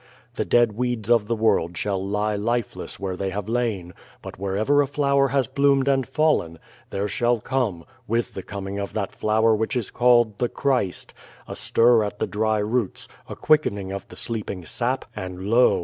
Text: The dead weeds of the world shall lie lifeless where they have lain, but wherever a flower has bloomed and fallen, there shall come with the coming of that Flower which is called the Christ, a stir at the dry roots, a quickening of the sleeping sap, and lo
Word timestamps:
The 0.33 0.45
dead 0.45 0.71
weeds 0.71 1.11
of 1.11 1.27
the 1.27 1.35
world 1.35 1.77
shall 1.77 2.03
lie 2.03 2.35
lifeless 2.35 2.99
where 2.99 3.15
they 3.15 3.29
have 3.29 3.47
lain, 3.47 3.93
but 4.23 4.39
wherever 4.39 4.81
a 4.81 4.87
flower 4.87 5.27
has 5.27 5.45
bloomed 5.45 5.87
and 5.87 6.07
fallen, 6.07 6.57
there 6.89 7.07
shall 7.07 7.39
come 7.39 7.83
with 8.07 8.33
the 8.33 8.41
coming 8.41 8.79
of 8.79 8.93
that 8.93 9.11
Flower 9.13 9.55
which 9.55 9.75
is 9.75 9.91
called 9.91 10.39
the 10.39 10.49
Christ, 10.49 11.13
a 11.47 11.55
stir 11.55 12.03
at 12.03 12.17
the 12.17 12.25
dry 12.25 12.57
roots, 12.57 13.07
a 13.29 13.35
quickening 13.35 13.91
of 13.91 14.07
the 14.07 14.15
sleeping 14.15 14.65
sap, 14.65 15.05
and 15.15 15.43
lo 15.45 15.79